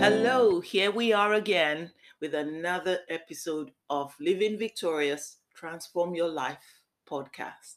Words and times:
Hello, 0.00 0.60
here 0.60 0.92
we 0.92 1.12
are 1.12 1.34
again 1.34 1.90
with 2.20 2.32
another 2.32 3.00
episode 3.08 3.72
of 3.90 4.14
Living 4.20 4.56
Victorious 4.56 5.38
Transform 5.56 6.14
Your 6.14 6.28
Life 6.28 6.80
podcast. 7.04 7.74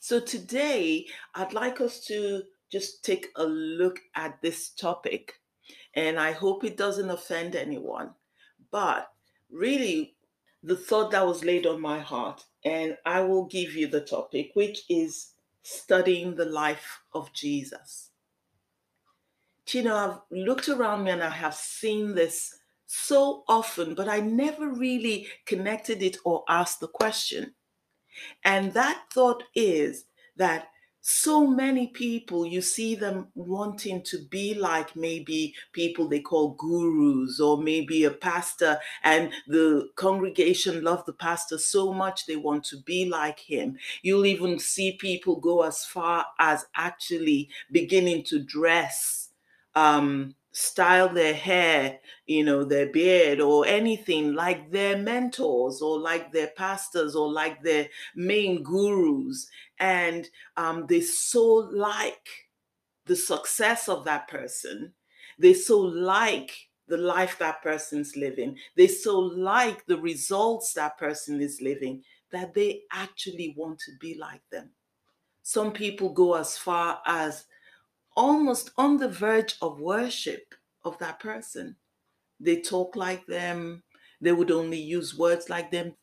So, 0.00 0.18
today 0.18 1.06
I'd 1.36 1.52
like 1.52 1.80
us 1.80 2.00
to 2.06 2.42
just 2.72 3.04
take 3.04 3.28
a 3.36 3.44
look 3.44 4.00
at 4.16 4.42
this 4.42 4.70
topic, 4.70 5.34
and 5.94 6.18
I 6.18 6.32
hope 6.32 6.64
it 6.64 6.76
doesn't 6.76 7.08
offend 7.08 7.54
anyone. 7.54 8.10
But 8.72 9.08
really, 9.48 10.16
the 10.64 10.76
thought 10.76 11.12
that 11.12 11.24
was 11.24 11.44
laid 11.44 11.66
on 11.66 11.80
my 11.80 12.00
heart, 12.00 12.44
and 12.64 12.96
I 13.06 13.20
will 13.20 13.44
give 13.44 13.74
you 13.74 13.86
the 13.86 14.00
topic, 14.00 14.50
which 14.54 14.82
is 14.90 15.34
studying 15.62 16.34
the 16.34 16.46
life 16.46 17.00
of 17.14 17.32
Jesus. 17.32 18.07
You 19.72 19.82
know, 19.82 19.96
I've 19.96 20.20
looked 20.36 20.68
around 20.68 21.04
me 21.04 21.10
and 21.10 21.22
I 21.22 21.30
have 21.30 21.54
seen 21.54 22.14
this 22.14 22.58
so 22.86 23.44
often, 23.48 23.94
but 23.94 24.08
I 24.08 24.20
never 24.20 24.68
really 24.68 25.28
connected 25.44 26.02
it 26.02 26.16
or 26.24 26.44
asked 26.48 26.80
the 26.80 26.88
question. 26.88 27.54
And 28.44 28.72
that 28.74 29.06
thought 29.12 29.44
is 29.54 30.06
that 30.36 30.68
so 31.00 31.46
many 31.46 31.88
people 31.88 32.46
you 32.46 32.60
see 32.62 32.94
them 32.94 33.28
wanting 33.34 34.02
to 34.02 34.18
be 34.28 34.54
like 34.54 34.96
maybe 34.96 35.54
people 35.72 36.08
they 36.08 36.20
call 36.20 36.50
gurus 36.54 37.40
or 37.40 37.56
maybe 37.62 38.04
a 38.04 38.10
pastor 38.10 38.78
and 39.04 39.32
the 39.46 39.88
congregation 39.96 40.82
love 40.84 41.04
the 41.06 41.12
pastor 41.12 41.58
so 41.58 41.92
much 41.94 42.26
they 42.26 42.36
want 42.36 42.64
to 42.64 42.76
be 42.82 43.08
like 43.08 43.38
him 43.40 43.78
you'll 44.02 44.26
even 44.26 44.58
see 44.58 44.98
people 44.98 45.36
go 45.40 45.62
as 45.62 45.84
far 45.84 46.26
as 46.38 46.66
actually 46.76 47.48
beginning 47.72 48.22
to 48.24 48.38
dress 48.42 49.27
um 49.78 50.34
style 50.52 51.08
their 51.08 51.34
hair, 51.34 52.00
you 52.26 52.42
know, 52.44 52.64
their 52.64 52.86
beard 52.86 53.40
or 53.40 53.66
anything 53.66 54.34
like 54.34 54.70
their 54.72 54.96
mentors 54.96 55.80
or 55.80 56.00
like 56.00 56.32
their 56.32 56.48
pastors 56.56 57.14
or 57.14 57.30
like 57.30 57.62
their 57.62 57.88
main 58.16 58.62
gurus. 58.62 59.48
And 59.78 60.28
um, 60.56 60.86
they 60.88 61.00
so 61.00 61.44
like 61.72 62.28
the 63.06 63.16
success 63.16 63.88
of 63.88 64.04
that 64.04 64.28
person. 64.28 64.92
They 65.38 65.54
so 65.54 65.78
like 65.80 66.52
the 66.88 66.96
life 66.96 67.38
that 67.38 67.62
person's 67.62 68.16
living. 68.16 68.58
They 68.76 68.86
so 68.88 69.18
like 69.18 69.86
the 69.86 69.98
results 69.98 70.72
that 70.74 70.98
person 70.98 71.40
is 71.40 71.60
living 71.60 72.02
that 72.32 72.54
they 72.54 72.82
actually 72.92 73.54
want 73.56 73.78
to 73.80 73.92
be 74.00 74.16
like 74.18 74.42
them. 74.50 74.70
Some 75.42 75.72
people 75.72 76.10
go 76.10 76.34
as 76.34 76.56
far 76.58 77.00
as 77.06 77.46
almost 78.18 78.72
on 78.76 78.98
the 78.98 79.08
verge 79.08 79.56
of 79.62 79.80
worship 79.80 80.54
of 80.84 80.98
that 80.98 81.20
person. 81.20 81.76
They 82.40 82.60
talk 82.60 82.96
like 82.96 83.26
them, 83.26 83.84
they 84.20 84.32
would 84.32 84.50
only 84.50 84.80
use 84.80 85.16
words 85.18 85.48
like 85.50 85.70
them. 85.70 85.96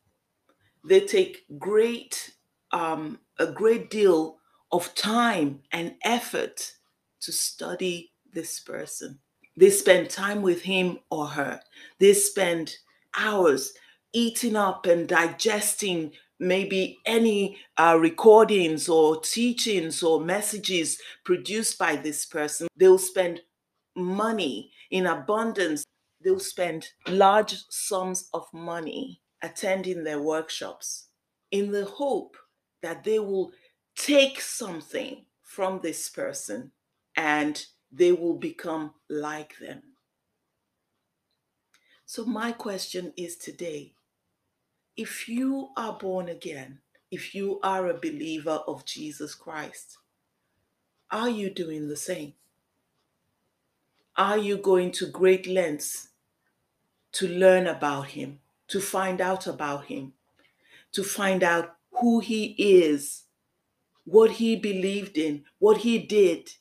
They 0.87 1.01
take 1.01 1.45
great, 1.59 2.35
um, 2.71 3.19
a 3.39 3.47
great 3.51 3.89
deal 3.89 4.39
of 4.71 4.95
time 4.95 5.63
and 5.71 5.95
effort 6.03 6.73
to 7.21 7.31
study 7.31 8.13
this 8.31 8.59
person. 8.59 9.19
They 9.57 9.69
spend 9.69 10.09
time 10.09 10.41
with 10.41 10.63
him 10.63 10.99
or 11.09 11.27
her. 11.27 11.61
They 11.99 12.13
spend 12.13 12.75
hours 13.17 13.73
eating 14.13 14.55
up 14.55 14.85
and 14.85 15.07
digesting 15.07 16.13
maybe 16.39 16.99
any 17.05 17.57
uh, 17.77 17.97
recordings 17.99 18.89
or 18.89 19.21
teachings 19.21 20.03
or 20.03 20.19
messages 20.19 20.99
produced 21.23 21.77
by 21.77 21.95
this 21.95 22.25
person. 22.25 22.67
They'll 22.75 22.97
spend 22.97 23.41
money 23.95 24.71
in 24.91 25.05
abundance. 25.05 25.85
They'll 26.23 26.39
spend 26.39 26.89
large 27.07 27.55
sums 27.69 28.29
of 28.33 28.47
money 28.53 29.21
attending 29.41 30.03
their 30.03 30.21
workshops 30.21 31.07
in 31.51 31.71
the 31.71 31.85
hope 31.85 32.35
that 32.81 33.03
they 33.03 33.19
will 33.19 33.51
take 33.95 34.41
something 34.41 35.25
from 35.41 35.79
this 35.81 36.09
person 36.09 36.71
and 37.15 37.65
they 37.91 38.11
will 38.11 38.37
become 38.37 38.93
like 39.09 39.57
them. 39.59 39.81
So, 42.05 42.25
my 42.25 42.51
question 42.51 43.13
is 43.17 43.35
today 43.37 43.94
if 44.97 45.27
you 45.27 45.69
are 45.75 45.97
born 45.97 46.29
again, 46.29 46.79
if 47.11 47.35
you 47.35 47.59
are 47.61 47.87
a 47.87 47.93
believer 47.93 48.61
of 48.67 48.85
Jesus 48.85 49.35
Christ, 49.35 49.97
are 51.11 51.29
you 51.29 51.49
doing 51.49 51.87
the 51.87 51.97
same? 51.97 52.33
Are 54.15 54.37
you 54.37 54.57
going 54.57 54.91
to 54.93 55.07
great 55.07 55.47
lengths 55.47 56.09
to 57.13 57.27
learn 57.27 57.67
about 57.67 58.07
Him, 58.07 58.39
to 58.69 58.79
find 58.79 59.19
out 59.19 59.47
about 59.47 59.85
Him, 59.85 60.13
to 60.93 61.03
find 61.03 61.43
out 61.43 61.75
who 61.91 62.21
He 62.21 62.55
is, 62.57 63.23
what 64.05 64.31
He 64.31 64.55
believed 64.55 65.17
in, 65.17 65.43
what 65.59 65.79
He 65.79 65.99
did? 65.99 66.51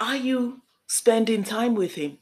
Are 0.00 0.16
you 0.16 0.62
spending 0.86 1.44
time 1.44 1.74
with 1.74 1.94
Him? 1.94 2.18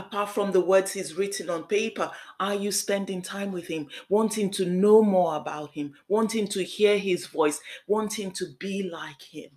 Apart 0.00 0.30
from 0.30 0.52
the 0.52 0.60
words 0.60 0.92
he's 0.92 1.14
written 1.14 1.48
on 1.50 1.64
paper, 1.64 2.10
are 2.38 2.54
you 2.54 2.72
spending 2.72 3.22
time 3.22 3.52
with 3.52 3.66
him, 3.66 3.88
wanting 4.08 4.50
to 4.52 4.64
know 4.64 5.02
more 5.02 5.36
about 5.36 5.72
him, 5.72 5.94
wanting 6.08 6.48
to 6.48 6.64
hear 6.64 6.98
his 6.98 7.26
voice, 7.26 7.60
wanting 7.86 8.32
to 8.32 8.46
be 8.58 8.82
like 8.82 9.22
him? 9.22 9.50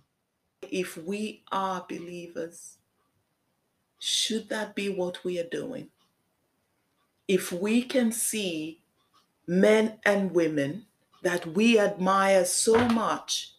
If 0.62 0.96
we 0.96 1.42
are 1.50 1.84
believers, 1.88 2.78
should 3.98 4.48
that 4.50 4.74
be 4.74 4.88
what 4.88 5.24
we 5.24 5.38
are 5.38 5.48
doing? 5.48 5.88
If 7.26 7.50
we 7.50 7.82
can 7.82 8.12
see 8.12 8.82
men 9.46 9.98
and 10.04 10.32
women 10.32 10.86
that 11.22 11.46
we 11.46 11.78
admire 11.78 12.44
so 12.44 12.86
much 12.88 13.52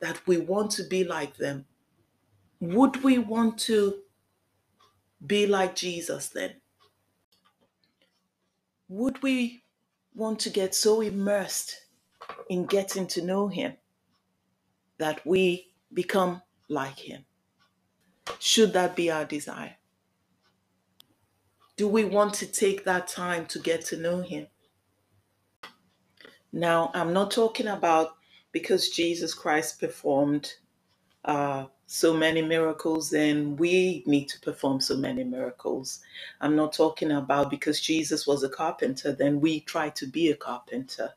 that 0.00 0.26
we 0.26 0.38
want 0.38 0.72
to 0.72 0.82
be 0.82 1.04
like 1.04 1.36
them, 1.36 1.66
would 2.60 3.02
we 3.04 3.18
want 3.18 3.58
to 3.58 4.02
be 5.26 5.46
like 5.46 5.74
Jesus 5.74 6.28
then? 6.28 6.54
Would 8.88 9.22
we 9.22 9.64
want 10.14 10.40
to 10.40 10.50
get 10.50 10.74
so 10.74 11.00
immersed 11.00 11.76
in 12.48 12.66
getting 12.66 13.06
to 13.08 13.22
know 13.22 13.48
Him 13.48 13.74
that 14.98 15.24
we 15.26 15.72
become 15.92 16.42
like 16.68 16.98
Him? 16.98 17.24
Should 18.38 18.72
that 18.74 18.96
be 18.96 19.10
our 19.10 19.24
desire? 19.24 19.76
Do 21.76 21.88
we 21.88 22.04
want 22.04 22.34
to 22.34 22.46
take 22.46 22.84
that 22.84 23.08
time 23.08 23.46
to 23.46 23.58
get 23.58 23.84
to 23.86 23.96
know 23.96 24.20
Him? 24.20 24.46
Now, 26.52 26.90
I'm 26.94 27.12
not 27.12 27.30
talking 27.30 27.68
about 27.68 28.16
because 28.52 28.90
Jesus 28.90 29.32
Christ 29.32 29.80
performed 29.80 30.52
uh, 31.24 31.66
so 31.86 32.14
many 32.14 32.42
miracles, 32.42 33.10
then 33.10 33.56
we 33.56 34.02
need 34.06 34.28
to 34.28 34.40
perform 34.40 34.80
so 34.80 34.96
many 34.96 35.24
miracles. 35.24 36.00
I'm 36.40 36.56
not 36.56 36.72
talking 36.74 37.12
about 37.12 37.50
because 37.50 37.80
Jesus 37.80 38.26
was 38.26 38.42
a 38.44 38.48
carpenter, 38.50 39.12
then 39.12 39.40
we 39.40 39.60
try 39.60 39.90
to 39.90 40.06
be 40.06 40.30
a 40.30 40.36
carpenter. 40.36 41.10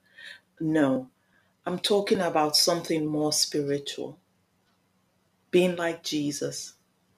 No, 0.59 1.09
I'm 1.65 1.79
talking 1.79 2.21
about 2.21 2.57
something 2.57 3.05
more 3.05 3.33
spiritual. 3.33 4.19
Being 5.51 5.75
like 5.77 6.03
Jesus 6.03 6.75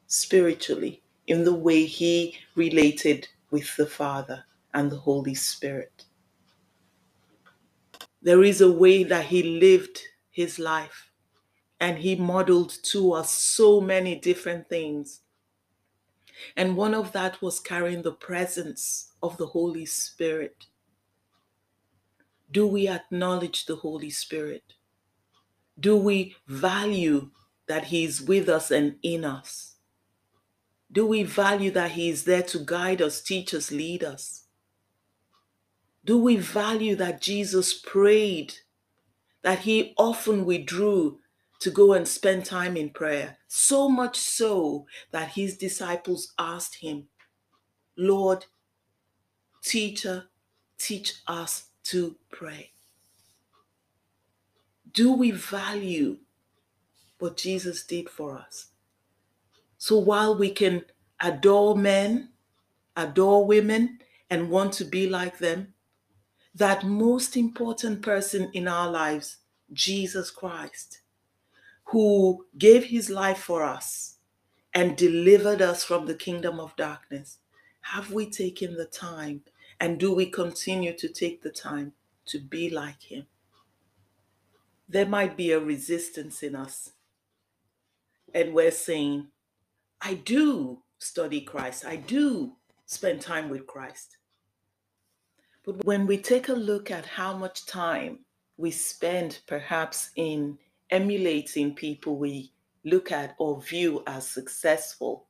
spiritually 0.08 1.02
in 1.28 1.44
the 1.46 1.54
way 1.56 1.86
he 1.86 2.38
related 2.56 3.28
with 3.52 3.76
the 3.78 3.88
Father 3.88 4.46
and 4.74 4.92
the 4.92 4.98
Holy 4.98 5.36
Spirit. 5.36 6.06
There 8.22 8.44
is 8.44 8.62
a 8.62 8.72
way 8.72 9.04
that 9.06 9.26
he 9.28 9.44
lived 9.44 10.02
his 10.32 10.60
life 10.60 11.07
and 11.80 12.00
he 12.00 12.16
modeled 12.16 12.70
to 12.84 13.14
us 13.14 13.32
so 13.32 13.80
many 13.80 14.16
different 14.16 14.68
things. 14.70 15.22
And 16.56 16.78
one 16.78 16.94
of 16.94 17.12
that 17.14 17.42
was 17.42 17.60
carrying 17.60 18.02
the 18.02 18.12
presence 18.12 19.14
of 19.22 19.38
the 19.38 19.48
Holy 19.48 19.86
Spirit. 19.86 20.66
Do 22.52 22.66
we 22.66 22.88
acknowledge 22.88 23.66
the 23.66 23.78
Holy 23.78 24.10
Spirit? 24.10 24.74
Do 25.80 25.98
we 25.98 26.36
value 26.48 27.32
that 27.68 27.86
He 27.86 28.06
is 28.06 28.22
with 28.22 28.50
us 28.50 28.72
and 28.72 28.96
in 29.04 29.26
us? 29.26 29.76
Do 30.92 31.06
we 31.06 31.24
value 31.24 31.72
that 31.72 31.92
He 31.92 32.10
is 32.10 32.24
there 32.24 32.44
to 32.44 32.60
guide 32.60 33.02
us, 33.02 33.22
teach 33.22 33.54
us, 33.54 33.72
lead 33.72 34.04
us? 34.04 34.46
Do 36.06 36.18
we 36.18 36.38
value 36.38 36.96
that 36.96 37.22
Jesus 37.22 37.74
prayed, 37.74 38.54
that 39.42 39.60
He 39.60 39.94
often 39.98 40.46
withdrew 40.46 41.20
to 41.60 41.72
go 41.72 41.94
and 41.94 42.08
spend 42.08 42.46
time 42.46 42.78
in 42.78 42.90
prayer. 42.90 43.38
So 43.48 43.90
much 43.90 44.18
so 44.18 44.86
that 45.12 45.30
his 45.30 45.58
disciples 45.58 46.34
asked 46.38 46.76
him, 46.76 47.08
Lord, 47.98 48.46
teacher, 49.64 50.26
teach 50.78 51.16
us 51.28 51.70
to 51.86 52.16
pray. 52.32 52.72
Do 54.94 55.14
we 55.14 55.32
value 55.32 56.18
what 57.20 57.38
Jesus 57.38 57.84
did 57.84 58.10
for 58.10 58.38
us? 58.38 58.68
So 59.78 59.98
while 59.98 60.38
we 60.38 60.52
can 60.52 60.84
adore 61.20 61.76
men, 61.76 62.30
adore 62.96 63.46
women, 63.46 64.00
and 64.30 64.50
want 64.50 64.74
to 64.74 64.86
be 64.86 65.10
like 65.10 65.38
them, 65.38 65.74
that 66.54 66.84
most 66.84 67.38
important 67.38 68.02
person 68.02 68.50
in 68.54 68.68
our 68.68 68.90
lives, 68.90 69.38
Jesus 69.72 70.32
Christ, 70.32 71.02
who 71.88 72.46
gave 72.58 72.86
his 72.86 73.10
life 73.10 73.40
for 73.40 73.64
us 73.64 74.18
and 74.74 74.98
delivered 74.98 75.62
us 75.62 75.84
from 75.84 76.06
the 76.06 76.16
kingdom 76.16 76.60
of 76.60 76.76
darkness, 76.76 77.40
have 77.82 78.12
we 78.12 78.30
taken 78.30 78.76
the 78.76 78.86
time 78.86 79.42
and 79.80 80.00
do 80.00 80.14
we 80.14 80.26
continue 80.26 80.94
to 80.98 81.08
take 81.08 81.42
the 81.42 81.50
time 81.50 81.94
to 82.26 82.40
be 82.40 82.70
like 82.70 83.04
him? 83.04 83.28
There 84.90 85.06
might 85.06 85.38
be 85.38 85.52
a 85.52 85.60
resistance 85.60 86.44
in 86.44 86.56
us. 86.56 86.92
And 88.34 88.54
we're 88.54 88.72
saying, 88.72 89.28
I 90.02 90.16
do 90.16 90.84
study 91.00 91.42
Christ, 91.42 91.86
I 91.86 91.96
do 91.96 92.54
spend 92.86 93.22
time 93.22 93.50
with 93.50 93.66
Christ. 93.66 94.18
But 95.66 95.86
when 95.86 96.06
we 96.08 96.18
take 96.18 96.50
a 96.50 96.54
look 96.54 96.92
at 96.92 97.06
how 97.06 97.36
much 97.36 97.66
time 97.66 98.20
we 98.58 98.72
spend 98.72 99.40
perhaps 99.48 100.12
in 100.16 100.58
emulating 100.90 101.74
people 101.74 102.18
we 102.18 102.52
look 102.84 103.12
at 103.12 103.36
or 103.38 103.62
view 103.62 104.04
as 104.08 104.28
successful, 104.28 105.28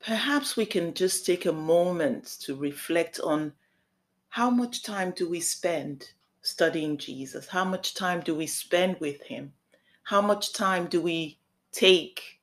perhaps 0.00 0.56
we 0.56 0.66
can 0.66 0.94
just 0.94 1.24
take 1.24 1.46
a 1.46 1.52
moment 1.52 2.24
to 2.40 2.56
reflect 2.56 3.20
on 3.20 3.52
how 4.28 4.50
much 4.50 4.82
time 4.82 5.12
do 5.16 5.28
we 5.28 5.40
spend 5.40 6.10
studying 6.42 6.96
Jesus? 6.96 7.46
How 7.46 7.64
much 7.64 7.94
time 7.94 8.20
do 8.20 8.34
we 8.34 8.46
spend 8.46 8.98
with 9.00 9.22
Him? 9.22 9.52
How 10.02 10.20
much 10.20 10.52
time 10.52 10.86
do 10.86 11.00
we 11.00 11.38
take 11.72 12.40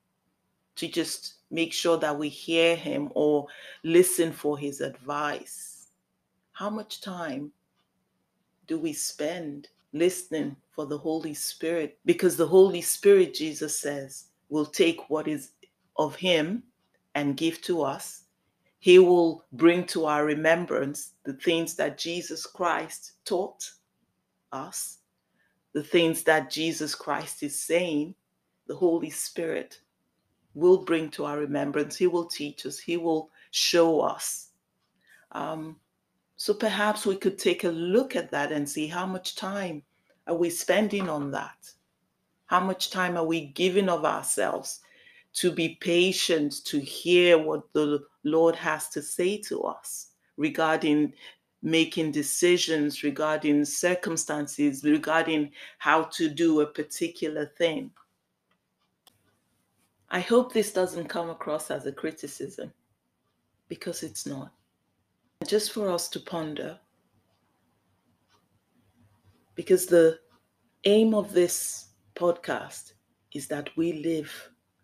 to 0.76 0.88
just 0.88 1.36
make 1.52 1.72
sure 1.72 1.98
that 1.98 2.18
we 2.18 2.30
hear 2.30 2.76
Him 2.76 3.10
or 3.16 3.48
listen 3.84 4.32
for 4.32 4.58
His 4.58 4.82
advice? 4.82 5.88
How 6.52 6.70
much 6.70 7.02
time 7.02 7.52
do 8.68 8.80
we 8.80 8.94
spend 8.94 9.70
listening 9.94 10.56
for 10.72 10.86
the 10.86 10.98
Holy 10.98 11.34
Spirit? 11.34 11.98
Because 12.06 12.36
the 12.36 12.48
Holy 12.48 12.82
Spirit, 12.82 13.34
Jesus 13.34 13.80
says, 13.80 14.26
will 14.50 14.66
take 14.66 15.10
what 15.10 15.28
is 15.28 15.52
of 15.98 16.16
Him 16.16 16.64
and 17.16 17.38
give 17.38 17.62
to 17.62 17.84
us. 17.84 18.24
He 18.80 19.00
will 19.00 19.46
bring 19.54 19.86
to 19.88 20.06
our 20.06 20.26
remembrance 20.26 21.14
the 21.24 21.34
things 21.34 21.76
that 21.76 21.98
Jesus 21.98 22.46
Christ 22.46 23.14
taught 23.24 23.72
us, 24.52 24.98
the 25.74 25.84
things 25.84 26.24
that 26.24 26.50
Jesus 26.52 26.94
Christ 26.96 27.44
is 27.44 27.58
saying. 27.58 28.16
The 28.68 28.76
Holy 28.76 29.10
Spirit 29.10 29.80
will 30.54 30.84
bring 30.84 31.10
to 31.12 31.26
our 31.26 31.38
remembrance. 31.38 31.96
He 31.96 32.08
will 32.08 32.26
teach 32.26 32.66
us, 32.66 32.80
He 32.80 32.98
will 32.98 33.30
show 33.52 34.02
us. 34.02 34.50
Um, 35.32 35.78
so 36.44 36.54
perhaps 36.54 37.06
we 37.06 37.16
could 37.16 37.40
take 37.40 37.64
a 37.64 37.70
look 37.70 38.18
at 38.18 38.30
that 38.32 38.52
and 38.52 38.68
see 38.68 38.86
how 38.86 39.06
much 39.06 39.38
time 39.38 39.82
are 40.28 40.36
we 40.36 40.50
spending 40.50 41.08
on 41.08 41.32
that? 41.32 41.72
How 42.48 42.60
much 42.60 42.90
time 42.90 43.16
are 43.16 43.24
we 43.24 43.46
giving 43.46 43.88
of 43.88 44.04
ourselves 44.04 44.82
to 45.36 45.54
be 45.54 45.78
patient 45.80 46.66
to 46.66 46.82
hear 46.82 47.38
what 47.38 47.72
the 47.72 48.04
Lord 48.26 48.58
has 48.58 48.90
to 48.90 49.02
say 49.02 49.38
to 49.44 49.62
us 49.62 50.08
regarding 50.36 51.14
making 51.62 52.12
decisions, 52.12 53.04
regarding 53.04 53.64
circumstances, 53.64 54.84
regarding 54.84 55.50
how 55.78 56.04
to 56.18 56.28
do 56.28 56.60
a 56.60 56.68
particular 56.68 57.46
thing? 57.58 57.90
I 60.10 60.20
hope 60.20 60.52
this 60.52 60.74
doesn't 60.74 61.08
come 61.08 61.30
across 61.30 61.72
as 61.72 61.86
a 61.86 61.94
criticism 61.94 62.74
because 63.70 64.04
it's 64.04 64.26
not 64.26 64.52
just 65.44 65.72
for 65.72 65.90
us 65.90 66.08
to 66.10 66.20
ponder. 66.20 66.80
Because 69.56 69.86
the 69.86 70.20
aim 70.86 71.14
of 71.14 71.34
this 71.34 71.90
podcast 72.16 72.94
is 73.34 73.48
that 73.48 73.70
we 73.76 73.94
live 73.94 74.32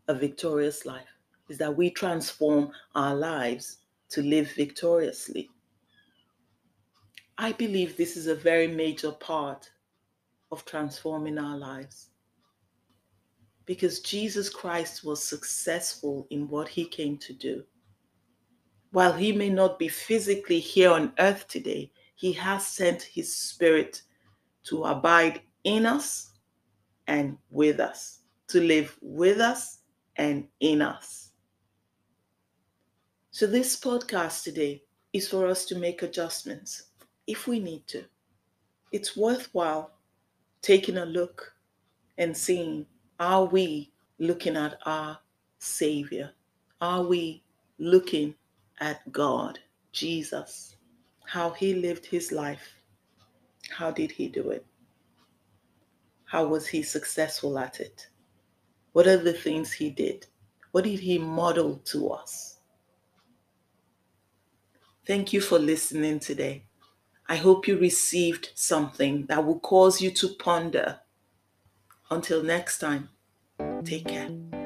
a 0.07 0.13
victorious 0.13 0.85
life, 0.85 1.09
is 1.49 1.57
that 1.57 1.75
we 1.75 1.89
transform 1.89 2.71
our 2.95 3.15
lives 3.15 3.77
to 4.09 4.21
live 4.23 4.51
victoriously. 4.53 5.49
I 7.37 7.51
believe 7.53 7.95
this 7.95 8.17
is 8.17 8.27
a 8.27 8.35
very 8.35 8.67
major 8.67 9.11
part 9.11 9.69
of 10.51 10.65
transforming 10.65 11.37
our 11.37 11.57
lives. 11.57 12.07
Because 13.65 13.99
Jesus 13.99 14.49
Christ 14.49 15.03
was 15.03 15.23
successful 15.23 16.27
in 16.31 16.47
what 16.49 16.67
he 16.67 16.85
came 16.85 17.17
to 17.19 17.33
do 17.33 17.63
while 18.91 19.13
he 19.13 19.31
may 19.31 19.49
not 19.49 19.77
be 19.77 19.87
physically 19.87 20.59
here 20.59 20.91
on 20.91 21.13
earth 21.19 21.47
today, 21.47 21.91
he 22.15 22.33
has 22.33 22.65
sent 22.65 23.01
his 23.01 23.35
spirit 23.35 24.01
to 24.63 24.83
abide 24.83 25.41
in 25.63 25.85
us 25.85 26.31
and 27.07 27.37
with 27.49 27.79
us, 27.79 28.19
to 28.47 28.61
live 28.61 28.97
with 29.01 29.39
us 29.39 29.79
and 30.15 30.47
in 30.59 30.81
us. 30.81 31.31
So, 33.31 33.47
this 33.47 33.79
podcast 33.79 34.43
today 34.43 34.83
is 35.13 35.27
for 35.27 35.47
us 35.47 35.65
to 35.65 35.77
make 35.77 36.03
adjustments 36.03 36.89
if 37.25 37.47
we 37.47 37.59
need 37.59 37.87
to. 37.87 38.03
It's 38.91 39.15
worthwhile 39.15 39.91
taking 40.61 40.97
a 40.97 41.05
look 41.05 41.53
and 42.17 42.35
seeing 42.35 42.85
are 43.19 43.45
we 43.45 43.91
looking 44.17 44.57
at 44.57 44.77
our 44.85 45.19
Savior? 45.59 46.31
Are 46.81 47.03
we 47.03 47.43
looking 47.77 48.35
at 48.79 49.11
God, 49.11 49.59
Jesus, 49.91 50.75
how 51.25 51.51
he 51.51 51.73
lived 51.73 52.05
his 52.05 52.31
life. 52.31 52.75
How 53.69 53.91
did 53.91 54.11
he 54.11 54.27
do 54.27 54.49
it? 54.49 54.65
How 56.25 56.45
was 56.45 56.67
he 56.67 56.83
successful 56.83 57.57
at 57.57 57.79
it? 57.79 58.07
What 58.93 59.07
are 59.07 59.17
the 59.17 59.33
things 59.33 59.71
he 59.71 59.89
did? 59.89 60.27
What 60.71 60.83
did 60.83 60.99
he 60.99 61.17
model 61.17 61.81
to 61.85 62.09
us? 62.09 62.57
Thank 65.05 65.33
you 65.33 65.41
for 65.41 65.57
listening 65.57 66.19
today. 66.19 66.65
I 67.27 67.35
hope 67.35 67.67
you 67.67 67.77
received 67.77 68.51
something 68.55 69.25
that 69.27 69.45
will 69.45 69.59
cause 69.59 70.01
you 70.01 70.11
to 70.11 70.29
ponder. 70.29 70.99
Until 72.11 72.43
next 72.43 72.79
time, 72.79 73.09
take 73.85 74.07
care. 74.07 74.58